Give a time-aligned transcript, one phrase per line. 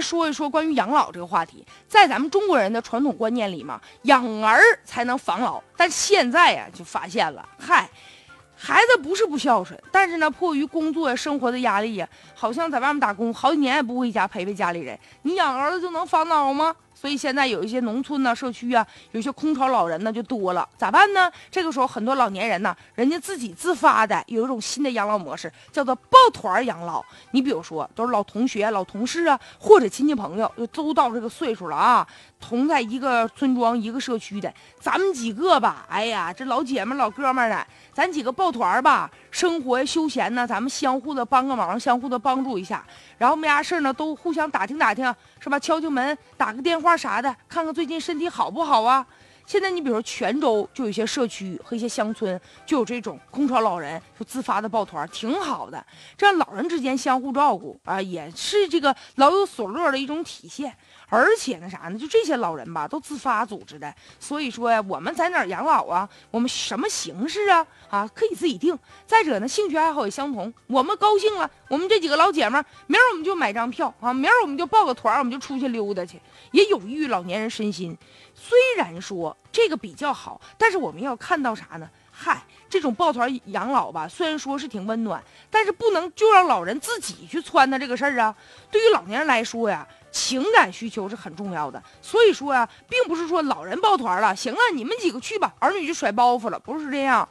[0.00, 1.64] 说一说关于养老这个话题。
[1.88, 5.62] 在咱们中国人的传统观念里嘛，养儿才能防老。
[5.76, 7.88] 但现在呀，就发现了，嗨，
[8.62, 14.98] 孩子不是不孝顺，但是呢，迫于工作呀、生活的压力呀，好像在外面打工好几年也不回家陪陪家里人。
[15.22, 16.76] 你养儿子就能防老吗？
[16.92, 21.32] 所以现在有一些农村呢、社区啊，有些空巢老人呢就多了，咋办呢？
[21.50, 27.02] 这个时候很多老年人呢，人家自己自发的有一种新的养老模式，叫做抱团养老。
[27.30, 32.06] 你比如说，都是老同学、老同事啊，或者亲戚朋友，就都到这个岁数了啊，
[32.38, 42.84] 同在一个村庄、一个社区的，咱们几个吧，哎呀，这老姐们、老哥们儿的，咱几个抱团儿吧，生活休闲呢，咱们相互的帮个忙，相互的帮助一下，
[43.18, 45.58] 然后没啥事儿呢，都互相打听打听，是吧？
[45.58, 46.96] 敲敲门，打个电话。
[46.96, 49.06] 啥的，看看最近身体好不好啊？
[49.50, 55.84] 现在你比如说泉州就有些社区和一些乡村就有这种空巢老人就自发的抱团，挺好的。
[56.16, 60.72] 这样老人之间相互照顾啊，也是这个老有所乐的一种体现。
[61.08, 63.92] 而且那啥呢，就这些老人吧，都自发组织的。
[64.20, 66.08] 所以说呀，我们在哪养老啊？
[66.30, 67.66] 我们什么形式啊？
[67.88, 68.78] 啊，可以自己定。
[69.04, 70.54] 再者呢，兴趣爱好也相同。
[70.68, 76.20] 我们高兴了，我们这几个老姐们，明儿我们就买张票啊，明儿我们就报个团，我们就出去溜达去，
[76.52, 77.98] 也有益于老年人身心。
[78.32, 81.88] 虽然说这个比较好，但是我们要看到啥呢？
[82.10, 88.34] 嗨，这种抱团养老吧，虽然说是挺温暖，但是不能就让老人自己去撺掇这个事儿啊。
[88.70, 89.86] 对于老年人来说呀。
[90.12, 97.28] 情感需求是很重要的，所以说呀，并不是说老人抱团了，行了，你们几个去吧，儿女就甩包袱了，不是这样。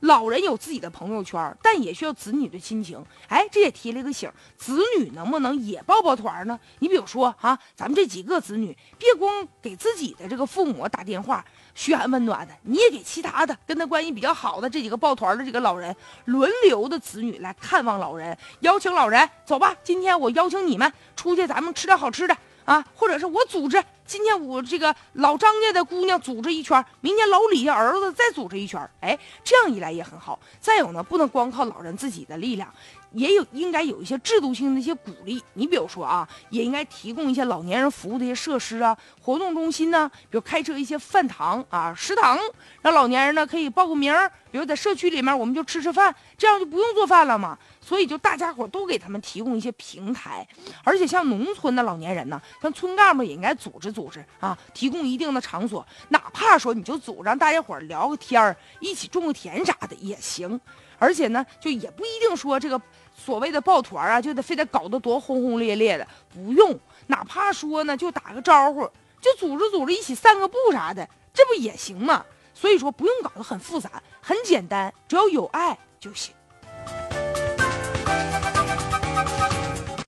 [0.00, 3.04] 老人有自己的朋友圈，但也需要子女的亲情。
[3.28, 6.58] 哎，这也提了一个醒，子女能不能也抱抱团呢？
[6.78, 22.36] 你比如说啊，咱们这几个子女，别光给自己的这个父母打电话嘘寒问暖的，你也给其他的跟他关系比较好的这几个抱团的这个老人，轮流的子女来看望老人，邀请老人走吧，今天我邀请你们出去，咱们吃点好吃的。
[22.66, 30.36] 啊，或者是我组织，今天我这个老张家的姑娘组织一圈，明天老李家儿子再组织一圈，哎，这样一来也很好。
[30.58, 32.68] 再有呢，不能光靠老人自己的力量，
[33.12, 35.40] 也有应该有一些制度性的一些鼓励。
[35.54, 42.36] 你比如说啊，也应该提供一些老年人服务的一些设施啊，活动中心呢，比如开设一些饭堂啊、食堂，
[42.82, 47.56] 让老年人呢可以报个名儿，比如在社区里面我们就吃吃饭，这样就不用做饭了嘛。
[47.82, 50.46] 所以，就大家伙都给他们提供一些平台，
[50.84, 60.58] 而且像农村的老年人呢，像村干部也应该组织组组织啊，提供一定的场所，哪怕说你就组让大家伙聊个天儿，一起种个田啥的也行。
[60.98, 62.80] 而且呢，就也不一定说这个
[63.14, 66.78] 所谓的抱团啊，就得非得搞得多轰轰烈烈的，不用，
[67.08, 68.90] 哪怕说呢，就打个招呼，
[69.20, 72.24] 就组织组织一起散个步啥的，这不也行吗？
[72.54, 76.34] 所以说不用搞得很复杂，很简单，只要有爱就行。